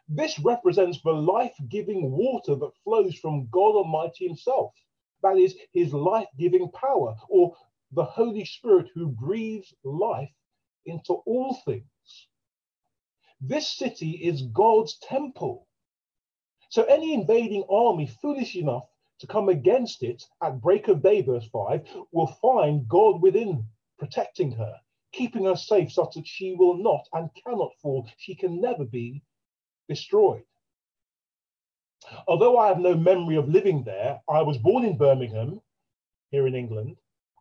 This 0.10 0.38
represents 0.40 1.02
the 1.02 1.14
life 1.14 1.56
giving 1.70 2.12
water 2.12 2.56
that 2.56 2.76
flows 2.84 3.16
from 3.16 3.48
God 3.48 3.76
Almighty 3.76 4.28
Himself. 4.28 4.74
That 5.22 5.38
is 5.38 5.58
His 5.72 5.94
life 5.94 6.28
giving 6.38 6.70
power, 6.72 7.16
or 7.30 7.56
the 7.92 8.04
Holy 8.04 8.44
Spirit 8.44 8.90
who 8.94 9.08
breathes 9.08 9.74
life 9.84 10.34
into 10.86 11.14
all 11.14 11.56
things. 11.66 12.28
This 13.40 13.68
city 13.68 14.12
is 14.12 14.42
God's 14.42 14.98
temple. 15.00 15.68
So 16.70 16.84
any 16.84 17.14
invading 17.14 17.64
army 17.70 18.08
foolish 18.08 18.56
enough 18.56 18.90
to 19.20 19.28
come 19.28 19.48
against 19.48 20.04
it 20.04 20.24
at 20.42 20.60
break 20.62 20.90
of 20.90 21.02
day, 21.02 21.22
verse 21.22 21.48
5, 21.48 22.08
will 22.12 22.28
find 22.28 22.88
God 22.90 23.22
within 23.22 23.66
protecting 24.00 24.52
her, 24.52 24.82
keeping 25.14 25.46
her 25.46 25.56
safe 25.56 25.94
such 25.94 26.16
that 26.16 26.28
she 26.28 26.56
will 26.56 26.76
not 26.76 27.08
and 27.14 27.30
cannot 27.46 27.72
fall. 27.82 28.10
She 28.18 28.36
can 28.36 28.60
never 28.60 28.84
be 28.84 29.24
destroyed. 29.88 30.44
Although 32.28 32.58
I 32.58 32.68
have 32.68 32.80
no 32.80 32.96
memory 32.96 33.38
of 33.38 33.50
living 33.50 33.84
there, 33.84 34.22
I 34.30 34.42
was 34.42 34.58
born 34.58 34.84
in 34.84 34.98
Birmingham, 34.98 35.62
here 36.32 36.48
in 36.48 36.56
England. 36.56 36.98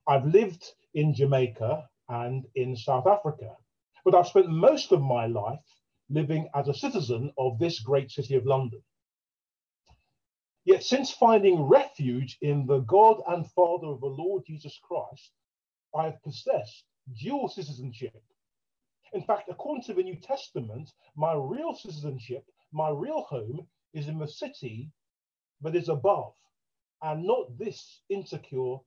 I've 0.07 0.27
lived 0.27 0.65
in 0.95 1.15
Jamaica 1.15 1.89
and 2.09 2.45
in 2.55 2.77
South 2.77 3.07
Africa, 3.07 3.57
but 4.05 4.15
I've 4.15 4.29
spent 4.29 4.49
most 4.49 4.93
of 4.93 5.01
my 5.01 5.27
life 5.27 5.65
living 6.11 6.49
as 6.55 6.69
a 6.69 6.75
citizen 6.75 7.33
of 7.39 7.59
this 7.59 7.81
great 7.81 8.11
city 8.11 8.35
of 8.35 8.45
London. 8.45 8.83
Yet, 10.65 10.85
since 10.85 11.11
finding 11.11 11.63
refuge 11.63 12.39
in 12.43 12.67
the 12.67 12.81
God 12.81 13.23
and 13.27 13.51
Father 13.51 13.89
of 13.89 14.01
the 14.01 14.07
Lord 14.07 14.45
Jesus 14.47 14.79
Christ, 14.83 15.33
I 15.97 16.05
have 16.05 16.23
possessed 16.23 16.85
dual 17.21 17.49
citizenship. 17.49 18.23
In 19.15 19.23
fact, 19.23 19.51
according 19.51 19.85
to 19.85 19.95
the 19.95 20.03
New 20.03 20.17
Testament, 20.17 20.91
my 21.17 21.35
real 21.35 21.75
citizenship, 21.75 22.47
my 22.73 22.89
real 22.89 23.23
home, 23.23 23.67
is 23.93 24.09
in 24.09 24.19
the 24.19 24.27
city 24.27 24.91
that 25.61 25.77
is 25.77 25.91
above, 25.91 26.35
and 27.03 27.27
not 27.27 27.59
this 27.59 28.01
insecure 28.09 28.79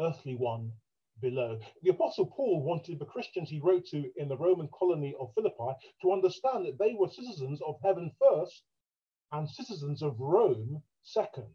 earthly 0.00 0.34
one 0.34 0.72
below. 1.20 1.60
The 1.82 1.90
Apostle 1.90 2.26
Paul 2.26 2.62
wanted 2.62 2.98
the 2.98 3.04
Christians 3.04 3.50
he 3.50 3.60
wrote 3.60 3.86
to 3.86 4.10
in 4.16 4.28
the 4.28 4.36
Roman 4.36 4.68
colony 4.68 5.14
of 5.20 5.32
Philippi 5.34 5.74
to 6.02 6.12
understand 6.12 6.66
that 6.66 6.78
they 6.78 6.94
were 6.94 7.08
citizens 7.08 7.60
of 7.62 7.76
heaven 7.82 8.10
first 8.20 8.64
and 9.30 9.48
citizens 9.48 10.02
of 10.02 10.18
Rome 10.18 10.82
second. 11.02 11.54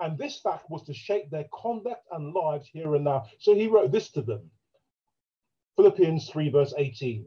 And 0.00 0.18
this 0.18 0.40
fact 0.40 0.70
was 0.70 0.82
to 0.84 0.94
shape 0.94 1.30
their 1.30 1.46
conduct 1.52 2.06
and 2.10 2.34
lives 2.34 2.68
here 2.68 2.96
and 2.96 3.04
now. 3.04 3.28
So 3.38 3.54
he 3.54 3.68
wrote 3.68 3.92
this 3.92 4.10
to 4.12 4.22
them 4.22 4.50
Philippians 5.76 6.28
3, 6.28 6.50
verse 6.50 6.74
18. 6.76 7.26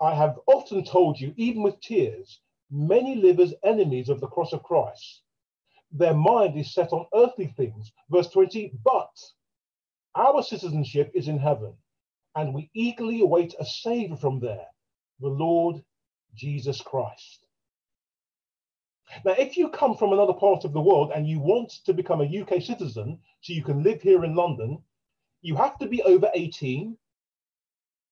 I 0.00 0.14
have 0.14 0.38
often 0.46 0.84
told 0.84 1.18
you, 1.18 1.32
even 1.36 1.62
with 1.62 1.80
tears, 1.80 2.40
many 2.70 3.16
live 3.16 3.40
as 3.40 3.54
enemies 3.64 4.08
of 4.08 4.20
the 4.20 4.26
cross 4.26 4.52
of 4.52 4.62
Christ. 4.62 5.22
Their 5.90 6.14
mind 6.14 6.58
is 6.58 6.74
set 6.74 6.92
on 6.92 7.06
earthly 7.14 7.46
things. 7.56 7.92
Verse 8.10 8.28
20, 8.28 8.72
but 8.84 9.16
our 10.14 10.42
citizenship 10.42 11.10
is 11.14 11.28
in 11.28 11.38
heaven, 11.38 11.74
and 12.34 12.52
we 12.52 12.70
eagerly 12.74 13.20
await 13.20 13.54
a 13.58 13.64
Savior 13.64 14.16
from 14.16 14.40
there, 14.40 14.66
the 15.20 15.28
Lord 15.28 15.82
Jesus 16.34 16.80
Christ. 16.82 17.46
Now, 19.24 19.32
if 19.32 19.56
you 19.56 19.68
come 19.68 19.96
from 19.96 20.12
another 20.12 20.32
part 20.32 20.64
of 20.64 20.72
the 20.72 20.80
world 20.80 21.12
and 21.14 21.28
you 21.28 21.38
want 21.38 21.70
to 21.84 21.94
become 21.94 22.20
a 22.20 22.40
UK 22.40 22.60
citizen 22.60 23.18
so 23.40 23.52
you 23.52 23.62
can 23.62 23.82
live 23.82 24.02
here 24.02 24.24
in 24.24 24.34
London, 24.34 24.82
you 25.42 25.54
have 25.54 25.78
to 25.78 25.86
be 25.86 26.02
over 26.02 26.28
18. 26.34 26.98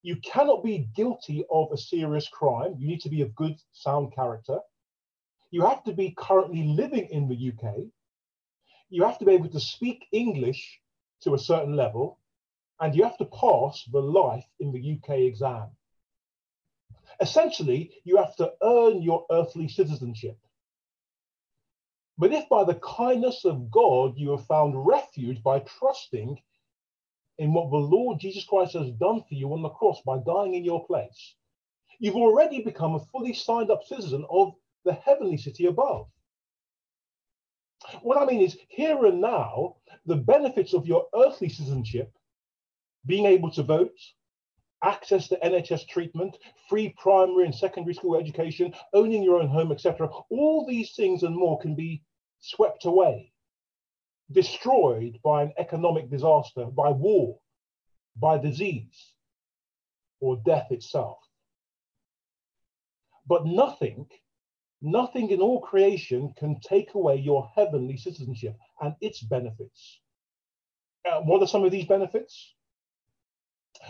You 0.04 0.16
cannot 0.16 0.62
be 0.62 0.90
guilty 0.94 1.46
of 1.50 1.72
a 1.72 1.78
serious 1.78 2.28
crime. 2.28 2.76
You 2.78 2.86
need 2.86 3.00
to 3.00 3.08
be 3.08 3.22
of 3.22 3.34
good, 3.34 3.56
sound 3.72 4.14
character. 4.14 4.58
You 5.50 5.62
have 5.62 5.82
to 5.84 5.94
be 5.94 6.14
currently 6.18 6.62
living 6.62 7.08
in 7.10 7.26
the 7.26 7.52
UK. 7.52 7.84
You 8.90 9.04
have 9.04 9.18
to 9.20 9.24
be 9.24 9.32
able 9.32 9.48
to 9.48 9.60
speak 9.60 10.06
English 10.12 10.78
to 11.22 11.32
a 11.32 11.38
certain 11.38 11.74
level. 11.74 12.18
And 12.80 12.94
you 12.94 13.02
have 13.04 13.16
to 13.16 13.24
pass 13.24 13.82
the 13.90 14.02
life 14.02 14.44
in 14.60 14.72
the 14.72 14.92
UK 14.92 15.20
exam. 15.20 15.70
Essentially, 17.18 17.90
you 18.04 18.18
have 18.18 18.36
to 18.36 18.52
earn 18.62 19.00
your 19.00 19.24
earthly 19.30 19.68
citizenship. 19.68 20.36
But 22.18 22.34
if 22.34 22.46
by 22.50 22.64
the 22.64 22.74
kindness 22.74 23.46
of 23.46 23.70
God 23.70 24.18
you 24.18 24.32
have 24.32 24.44
found 24.44 24.86
refuge 24.86 25.42
by 25.42 25.60
trusting 25.60 26.42
in 27.38 27.52
what 27.52 27.70
the 27.70 27.76
Lord 27.76 28.20
Jesus 28.20 28.44
Christ 28.44 28.74
has 28.74 28.90
done 28.92 29.20
for 29.20 29.34
you 29.34 29.52
on 29.52 29.62
the 29.62 29.68
cross 29.70 30.00
by 30.06 30.18
dying 30.18 30.54
in 30.54 30.64
your 30.64 30.86
place, 30.86 31.34
you've 31.98 32.16
already 32.16 32.62
become 32.62 32.94
a 32.94 33.04
fully 33.06 33.34
signed 33.34 33.70
up 33.70 33.84
citizen 33.84 34.24
of 34.30 34.52
the 34.84 34.92
heavenly 34.94 35.36
city 35.36 35.66
above. 35.66 36.06
What 38.02 38.18
I 38.18 38.24
mean 38.24 38.40
is, 38.40 38.56
here 38.68 39.04
and 39.04 39.20
now, 39.20 39.76
the 40.06 40.16
benefits 40.16 40.72
of 40.72 40.86
your 40.86 41.06
earthly 41.14 41.48
citizenship, 41.48 42.12
being 43.06 43.26
able 43.26 43.50
to 43.52 43.62
vote, 43.62 43.98
access 44.82 45.28
to 45.28 45.36
NHS 45.36 45.88
treatment, 45.88 46.38
free 46.68 46.94
primary 46.98 47.44
and 47.44 47.54
secondary 47.54 47.94
school 47.94 48.16
education, 48.16 48.74
owning 48.92 49.22
your 49.22 49.40
own 49.40 49.48
home, 49.48 49.72
etc. 49.72 50.08
All 50.30 50.66
these 50.66 50.94
things 50.94 51.22
and 51.22 51.36
more 51.36 51.58
can 51.60 51.74
be 51.74 52.02
swept 52.40 52.84
away, 52.84 53.32
destroyed 54.30 55.18
by 55.22 55.42
an 55.42 55.52
economic 55.58 56.10
disaster, 56.10 56.66
by 56.66 56.90
war, 56.90 57.38
by 58.16 58.38
disease, 58.38 59.12
or 60.20 60.36
death 60.44 60.70
itself. 60.70 61.18
But 63.26 63.46
nothing, 63.46 64.06
nothing 64.82 65.30
in 65.30 65.40
all 65.40 65.60
creation 65.60 66.34
can 66.36 66.60
take 66.60 66.94
away 66.94 67.16
your 67.16 67.50
heavenly 67.54 67.96
citizenship 67.96 68.56
and 68.80 68.94
its 69.00 69.22
benefits. 69.22 70.00
Uh, 71.10 71.20
what 71.20 71.42
are 71.42 71.46
some 71.46 71.64
of 71.64 71.70
these 71.70 71.86
benefits? 71.86 72.54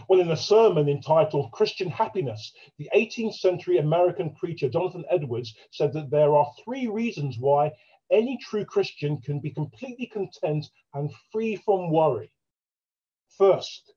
Well, 0.08 0.20
in 0.20 0.30
a 0.30 0.36
sermon 0.36 0.88
entitled 0.88 1.52
Christian 1.52 1.90
Happiness, 1.90 2.52
the 2.78 2.90
18th 2.96 3.34
century 3.34 3.78
American 3.78 4.34
preacher 4.34 4.68
Jonathan 4.68 5.04
Edwards 5.10 5.54
said 5.70 5.92
that 5.92 6.10
there 6.10 6.34
are 6.34 6.52
three 6.64 6.88
reasons 6.88 7.38
why 7.38 7.72
any 8.10 8.38
true 8.38 8.64
Christian 8.64 9.20
can 9.20 9.40
be 9.40 9.50
completely 9.50 10.06
content 10.06 10.66
and 10.94 11.12
free 11.32 11.56
from 11.56 11.90
worry. 11.90 12.30
First, 13.36 13.94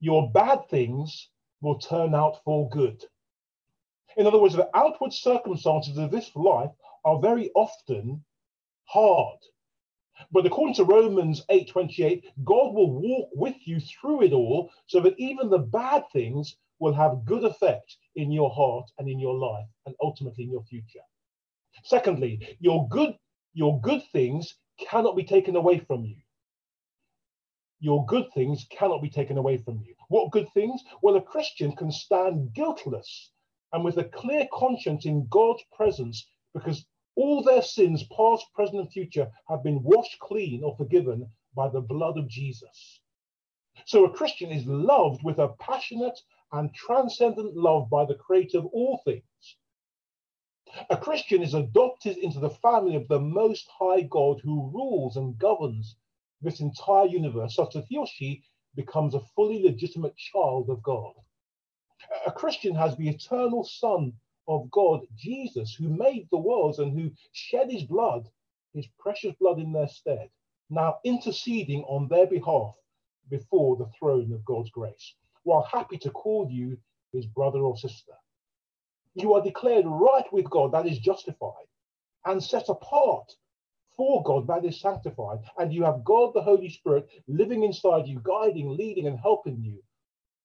your 0.00 0.30
bad 0.32 0.68
things 0.68 1.30
will 1.60 1.78
turn 1.78 2.14
out 2.14 2.42
for 2.44 2.68
good. 2.68 3.02
In 4.16 4.26
other 4.26 4.38
words, 4.38 4.54
the 4.54 4.70
outward 4.74 5.12
circumstances 5.12 5.98
of 5.98 6.10
this 6.10 6.34
life 6.34 6.70
are 7.04 7.18
very 7.18 7.50
often 7.54 8.24
hard. 8.84 9.38
But 10.32 10.46
according 10.46 10.74
to 10.76 10.84
Romans 10.84 11.44
8:28, 11.50 12.24
God 12.44 12.74
will 12.74 12.90
walk 12.90 13.30
with 13.34 13.56
you 13.66 13.80
through 13.80 14.22
it 14.22 14.32
all 14.32 14.70
so 14.86 15.00
that 15.00 15.18
even 15.18 15.50
the 15.50 15.58
bad 15.58 16.04
things 16.12 16.56
will 16.78 16.94
have 16.94 17.24
good 17.24 17.44
effect 17.44 17.96
in 18.14 18.32
your 18.32 18.50
heart 18.50 18.90
and 18.98 19.08
in 19.08 19.18
your 19.18 19.34
life 19.34 19.66
and 19.84 19.94
ultimately 20.00 20.44
in 20.44 20.50
your 20.50 20.64
future. 20.64 21.04
Secondly, 21.84 22.56
your 22.60 22.88
good 22.88 23.18
your 23.56 23.80
good 23.80 24.02
things 24.12 24.54
cannot 24.78 25.16
be 25.16 25.24
taken 25.24 25.56
away 25.56 25.78
from 25.78 26.04
you. 26.04 26.16
Your 27.80 28.04
good 28.04 28.26
things 28.34 28.66
cannot 28.70 29.00
be 29.00 29.08
taken 29.08 29.38
away 29.38 29.56
from 29.56 29.80
you. 29.82 29.94
What 30.08 30.30
good 30.30 30.46
things? 30.52 30.84
Well, 31.00 31.16
a 31.16 31.22
Christian 31.22 31.74
can 31.74 31.90
stand 31.90 32.52
guiltless 32.52 33.30
and 33.72 33.82
with 33.82 33.96
a 33.96 34.04
clear 34.04 34.46
conscience 34.52 35.06
in 35.06 35.26
God's 35.30 35.62
presence 35.74 36.28
because 36.52 36.84
all 37.14 37.42
their 37.42 37.62
sins, 37.62 38.04
past, 38.14 38.44
present, 38.54 38.78
and 38.78 38.92
future, 38.92 39.30
have 39.48 39.62
been 39.62 39.82
washed 39.82 40.18
clean 40.18 40.62
or 40.62 40.76
forgiven 40.76 41.26
by 41.54 41.70
the 41.70 41.80
blood 41.80 42.18
of 42.18 42.28
Jesus. 42.28 43.00
So 43.86 44.04
a 44.04 44.12
Christian 44.12 44.50
is 44.50 44.66
loved 44.66 45.22
with 45.24 45.38
a 45.38 45.54
passionate 45.60 46.20
and 46.52 46.74
transcendent 46.74 47.56
love 47.56 47.88
by 47.88 48.04
the 48.04 48.16
creator 48.16 48.58
of 48.58 48.66
all 48.66 49.00
things. 49.06 49.22
A 50.90 50.96
Christian 50.96 51.42
is 51.42 51.54
adopted 51.54 52.18
into 52.18 52.38
the 52.38 52.50
family 52.50 52.96
of 52.96 53.08
the 53.08 53.18
Most 53.18 53.66
High 53.68 54.02
God 54.02 54.40
who 54.40 54.70
rules 54.70 55.16
and 55.16 55.38
governs 55.38 55.96
this 56.42 56.60
entire 56.60 57.06
universe 57.06 57.54
such 57.54 57.72
that 57.72 57.86
he 57.86 57.96
or 57.96 58.06
she 58.06 58.42
becomes 58.74 59.14
a 59.14 59.20
fully 59.20 59.62
legitimate 59.62 60.16
child 60.16 60.68
of 60.68 60.82
God. 60.82 61.14
A 62.26 62.32
Christian 62.32 62.74
has 62.74 62.94
the 62.96 63.08
eternal 63.08 63.64
Son 63.64 64.12
of 64.48 64.70
God, 64.70 65.06
Jesus, 65.16 65.74
who 65.74 65.88
made 65.88 66.28
the 66.30 66.36
worlds 66.36 66.78
and 66.78 66.92
who 66.92 67.10
shed 67.32 67.70
his 67.70 67.84
blood, 67.84 68.28
his 68.74 68.86
precious 68.98 69.34
blood 69.40 69.58
in 69.58 69.72
their 69.72 69.88
stead, 69.88 70.28
now 70.68 70.98
interceding 71.04 71.84
on 71.84 72.06
their 72.06 72.26
behalf 72.26 72.74
before 73.30 73.76
the 73.76 73.90
throne 73.98 74.30
of 74.30 74.44
God's 74.44 74.70
grace, 74.70 75.14
while 75.44 75.62
happy 75.62 75.96
to 75.98 76.10
call 76.10 76.50
you 76.50 76.76
his 77.12 77.24
brother 77.24 77.60
or 77.60 77.76
sister. 77.78 78.12
You 79.16 79.32
are 79.34 79.42
declared 79.42 79.86
right 79.86 80.30
with 80.30 80.48
God, 80.50 80.72
that 80.72 80.86
is 80.86 80.98
justified, 80.98 81.66
and 82.26 82.42
set 82.42 82.68
apart 82.68 83.32
for 83.96 84.22
God, 84.22 84.46
that 84.48 84.64
is 84.66 84.78
sanctified. 84.78 85.38
And 85.58 85.72
you 85.72 85.84
have 85.84 86.04
God 86.04 86.32
the 86.34 86.42
Holy 86.42 86.68
Spirit 86.68 87.08
living 87.26 87.62
inside 87.62 88.06
you, 88.06 88.20
guiding, 88.22 88.76
leading, 88.76 89.06
and 89.06 89.18
helping 89.18 89.58
you 89.62 89.82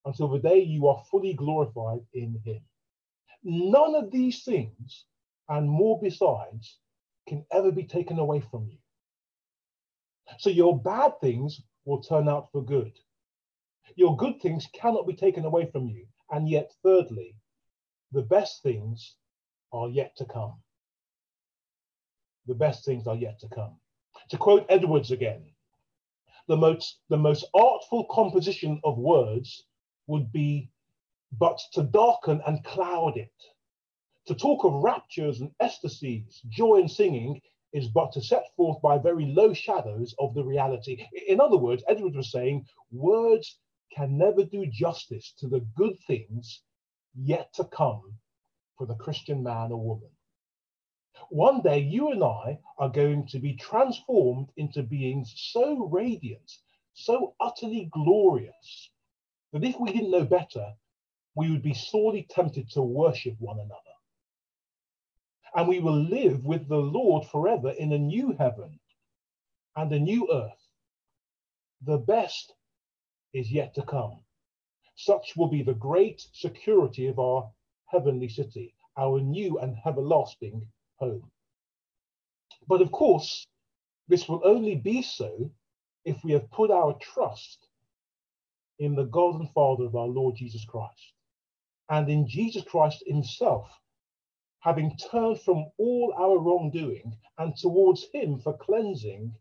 until 0.05 0.29
the 0.29 0.39
day 0.39 0.59
you 0.61 0.87
are 0.87 1.03
fully 1.11 1.33
glorified 1.33 1.99
in 2.13 2.39
Him. 2.45 2.61
None 3.43 3.95
of 3.95 4.09
these 4.09 4.43
things 4.43 5.05
and 5.49 5.69
more 5.69 5.99
besides 6.01 6.79
can 7.27 7.45
ever 7.51 7.71
be 7.73 7.83
taken 7.83 8.19
away 8.19 8.39
from 8.39 8.67
you. 8.69 8.77
So 10.39 10.49
your 10.49 10.79
bad 10.79 11.19
things 11.19 11.61
will 11.83 12.01
turn 12.01 12.29
out 12.29 12.49
for 12.53 12.63
good. 12.63 12.93
Your 13.97 14.15
good 14.15 14.41
things 14.41 14.67
cannot 14.73 15.07
be 15.07 15.13
taken 15.13 15.43
away 15.43 15.69
from 15.71 15.89
you. 15.89 16.05
And 16.29 16.47
yet, 16.47 16.71
thirdly, 16.83 17.35
the 18.11 18.21
best 18.21 18.61
things 18.63 19.15
are 19.71 19.89
yet 19.89 20.15
to 20.17 20.25
come. 20.25 20.55
The 22.47 22.55
best 22.55 22.85
things 22.85 23.07
are 23.07 23.15
yet 23.15 23.39
to 23.39 23.47
come. 23.49 23.77
To 24.29 24.37
quote 24.37 24.65
Edwards 24.69 25.11
again, 25.11 25.45
the 26.47 26.57
most, 26.57 26.99
the 27.09 27.17
most 27.17 27.45
artful 27.53 28.05
composition 28.11 28.81
of 28.83 28.97
words 28.97 29.65
would 30.07 30.31
be 30.31 30.69
but 31.37 31.59
to 31.73 31.83
darken 31.83 32.41
and 32.45 32.63
cloud 32.65 33.15
it. 33.15 33.31
To 34.27 34.35
talk 34.35 34.65
of 34.65 34.83
raptures 34.83 35.41
and 35.41 35.51
ecstasies, 35.59 36.41
joy 36.49 36.79
and 36.79 36.91
singing 36.91 37.41
is 37.73 37.87
but 37.87 38.11
to 38.11 38.21
set 38.21 38.43
forth 38.57 38.81
by 38.81 38.97
very 38.97 39.25
low 39.27 39.53
shadows 39.53 40.13
of 40.19 40.33
the 40.33 40.43
reality. 40.43 41.05
In 41.27 41.39
other 41.39 41.57
words, 41.57 41.83
Edwards 41.87 42.17
was 42.17 42.31
saying, 42.31 42.65
words 42.91 43.57
can 43.95 44.17
never 44.17 44.43
do 44.43 44.65
justice 44.65 45.33
to 45.39 45.47
the 45.47 45.61
good 45.75 45.97
things 46.05 46.61
yet 47.15 47.53
to 47.53 47.63
come 47.65 48.17
for 48.77 48.87
the 48.87 48.95
Christian 48.95 49.43
man 49.43 49.71
or 49.71 49.81
woman. 49.81 50.09
One 51.29 51.61
day, 51.61 51.79
you 51.79 52.11
and 52.11 52.23
I 52.23 52.59
are 52.77 52.89
going 52.89 53.27
to 53.27 53.39
be 53.39 53.55
transformed 53.55 54.49
into 54.57 54.83
beings 54.83 55.33
so 55.35 55.85
radiant, 55.85 56.51
so 56.93 57.35
utterly 57.39 57.89
glorious, 57.91 58.89
that 59.53 59.63
if 59.63 59.79
we 59.79 59.91
didn't 59.91 60.11
know 60.11 60.25
better, 60.25 60.73
we 61.35 61.49
would 61.51 61.61
be 61.61 61.73
sorely 61.73 62.27
tempted 62.29 62.69
to 62.71 62.81
worship 62.81 63.35
one 63.39 63.59
another. 63.59 63.75
And 65.55 65.67
we 65.67 65.79
will 65.79 66.01
live 66.01 66.45
with 66.45 66.67
the 66.67 66.77
Lord 66.77 67.27
forever 67.27 67.71
in 67.71 67.93
a 67.93 67.97
new 67.97 68.33
heaven 68.33 68.79
and 69.75 69.91
a 69.91 69.99
new 69.99 70.27
earth. 70.31 70.67
The 71.83 71.97
best 71.97 72.53
is 73.33 73.51
yet 73.51 73.75
to 73.75 73.83
come. 73.83 74.19
Such 75.03 75.35
will 75.35 75.47
be 75.47 75.63
the 75.63 75.73
great 75.73 76.27
security 76.31 77.07
of 77.07 77.17
our 77.17 77.51
heavenly 77.85 78.29
city, 78.29 78.75
our 78.97 79.19
new 79.19 79.57
and 79.57 79.75
everlasting 79.83 80.71
home. 80.97 81.31
But 82.67 82.81
of 82.81 82.91
course, 82.91 83.43
this 84.07 84.29
will 84.29 84.41
only 84.45 84.75
be 84.75 85.01
so 85.01 85.49
if 86.05 86.23
we 86.23 86.33
have 86.33 86.51
put 86.51 86.69
our 86.69 86.93
trust 86.99 87.67
in 88.77 88.93
the 88.93 89.05
God 89.05 89.39
and 89.39 89.49
Father 89.53 89.85
of 89.85 89.95
our 89.95 90.07
Lord 90.07 90.35
Jesus 90.35 90.65
Christ 90.65 91.13
and 91.89 92.07
in 92.07 92.27
Jesus 92.27 92.63
Christ 92.63 93.03
himself, 93.07 93.67
having 94.59 94.95
turned 94.97 95.41
from 95.41 95.71
all 95.79 96.13
our 96.15 96.37
wrongdoing 96.37 97.17
and 97.39 97.57
towards 97.57 98.05
him 98.13 98.39
for 98.39 98.55
cleansing 98.55 99.35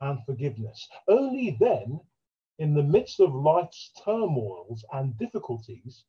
and 0.00 0.18
forgiveness. 0.24 0.88
Only 1.06 1.56
then, 1.60 2.00
in 2.60 2.74
the 2.74 2.82
midst 2.82 3.20
of 3.20 3.34
life's 3.34 3.90
turmoils 4.04 4.84
and 4.92 5.16
difficulties, 5.16 6.04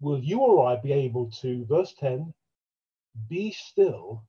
will 0.00 0.18
you 0.18 0.40
or 0.40 0.66
I 0.66 0.76
be 0.76 0.92
able 0.92 1.30
to, 1.42 1.66
verse 1.66 1.94
10, 2.00 2.32
be 3.28 3.52
still 3.52 4.24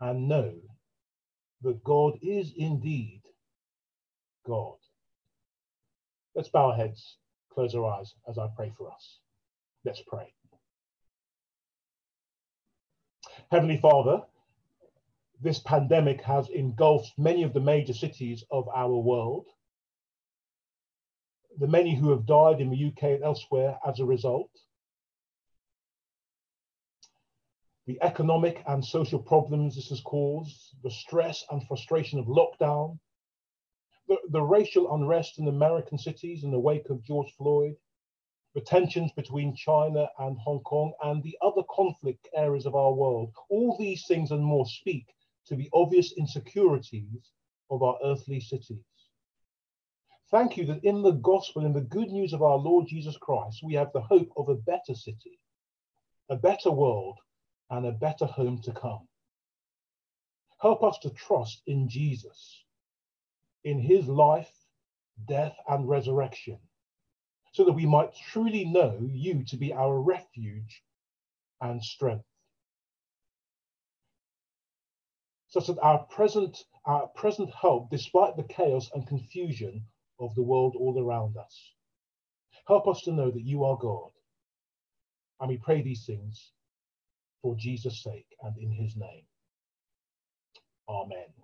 and 0.00 0.26
know 0.26 0.54
that 1.60 1.84
God 1.84 2.18
is 2.22 2.54
indeed 2.56 3.20
God. 4.46 4.78
Let's 6.34 6.48
bow 6.48 6.70
our 6.70 6.76
heads 6.76 7.18
close 7.52 7.74
our 7.74 7.84
eyes 7.84 8.14
as 8.28 8.38
I 8.38 8.46
pray 8.56 8.72
for 8.78 8.90
us. 8.90 9.18
Let's 9.84 10.02
pray. 10.06 10.32
Heavenly 13.50 13.76
Father, 13.76 14.22
this 15.42 15.58
pandemic 15.60 16.20
has 16.20 16.50
engulfed 16.50 17.12
many 17.16 17.42
of 17.44 17.54
the 17.54 17.60
major 17.60 17.94
cities 17.94 18.44
of 18.50 18.68
our 18.68 18.94
world. 18.94 19.46
The 21.58 21.66
many 21.66 21.94
who 21.94 22.10
have 22.10 22.26
died 22.26 22.60
in 22.60 22.68
the 22.68 22.86
UK 22.88 23.02
and 23.04 23.24
elsewhere 23.24 23.78
as 23.86 24.00
a 24.00 24.04
result. 24.04 24.50
The 27.86 27.98
economic 28.02 28.62
and 28.66 28.84
social 28.84 29.18
problems 29.18 29.76
this 29.76 29.88
has 29.88 30.02
caused, 30.02 30.76
the 30.82 30.90
stress 30.90 31.42
and 31.50 31.66
frustration 31.66 32.18
of 32.18 32.26
lockdown, 32.26 32.98
the, 34.08 34.18
the 34.28 34.42
racial 34.42 34.94
unrest 34.94 35.38
in 35.38 35.48
American 35.48 35.96
cities 35.96 36.44
in 36.44 36.50
the 36.50 36.60
wake 36.60 36.90
of 36.90 37.02
George 37.02 37.32
Floyd, 37.38 37.76
the 38.54 38.60
tensions 38.60 39.10
between 39.12 39.56
China 39.56 40.06
and 40.18 40.36
Hong 40.38 40.60
Kong, 40.60 40.92
and 41.02 41.22
the 41.22 41.38
other 41.40 41.62
conflict 41.70 42.28
areas 42.36 42.66
of 42.66 42.74
our 42.74 42.92
world, 42.92 43.32
all 43.48 43.76
these 43.78 44.06
things 44.06 44.32
and 44.32 44.44
more 44.44 44.66
speak 44.66 45.06
to 45.46 45.56
the 45.56 45.68
obvious 45.72 46.12
insecurities 46.16 47.30
of 47.70 47.82
our 47.82 47.98
earthly 48.04 48.40
cities. 48.40 48.84
Thank 50.30 50.56
you 50.56 50.66
that 50.66 50.84
in 50.84 51.02
the 51.02 51.12
gospel, 51.12 51.64
in 51.64 51.72
the 51.72 51.80
good 51.80 52.10
news 52.10 52.32
of 52.32 52.42
our 52.42 52.56
Lord 52.56 52.86
Jesus 52.86 53.16
Christ, 53.16 53.62
we 53.64 53.74
have 53.74 53.92
the 53.92 54.00
hope 54.00 54.30
of 54.36 54.48
a 54.48 54.54
better 54.54 54.94
city, 54.94 55.40
a 56.28 56.36
better 56.36 56.70
world, 56.70 57.18
and 57.70 57.86
a 57.86 57.92
better 57.92 58.26
home 58.26 58.60
to 58.62 58.72
come. 58.72 59.08
Help 60.60 60.84
us 60.84 60.98
to 60.98 61.10
trust 61.10 61.62
in 61.66 61.88
Jesus 61.88 62.64
in 63.64 63.78
his 63.78 64.06
life, 64.06 64.50
death, 65.26 65.56
and 65.68 65.88
resurrection, 65.88 66.58
so 67.52 67.64
that 67.64 67.72
we 67.72 67.86
might 67.86 68.14
truly 68.14 68.64
know 68.64 68.98
you 69.10 69.44
to 69.44 69.56
be 69.56 69.72
our 69.72 70.00
refuge 70.00 70.82
and 71.60 71.82
strength. 71.82 72.29
Such 75.50 75.66
that 75.66 75.78
our 75.80 76.04
present, 76.04 76.64
our 76.84 77.08
present 77.08 77.50
help, 77.54 77.90
despite 77.90 78.36
the 78.36 78.44
chaos 78.44 78.90
and 78.94 79.06
confusion 79.06 79.84
of 80.18 80.34
the 80.34 80.42
world 80.42 80.76
all 80.78 80.98
around 81.02 81.36
us. 81.36 81.72
Help 82.66 82.86
us 82.86 83.02
to 83.02 83.12
know 83.12 83.30
that 83.30 83.44
you 83.44 83.64
are 83.64 83.76
God. 83.76 84.10
And 85.40 85.48
we 85.48 85.58
pray 85.58 85.82
these 85.82 86.04
things 86.06 86.52
for 87.42 87.56
Jesus' 87.56 88.02
sake 88.02 88.28
and 88.42 88.56
in 88.58 88.70
his 88.70 88.96
name. 88.96 89.24
Amen. 90.88 91.39